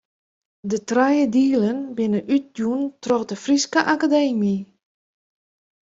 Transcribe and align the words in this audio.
De 0.71 0.77
trije 0.91 1.25
dielen 1.35 1.79
binne 1.95 2.19
útjûn 2.35 2.81
troch 3.03 3.25
de 3.29 3.35
Fryske 3.43 3.79
Akademy. 3.93 4.55